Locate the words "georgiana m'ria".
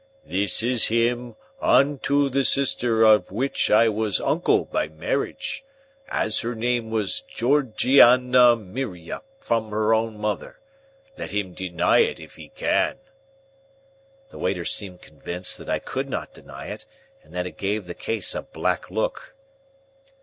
7.31-9.21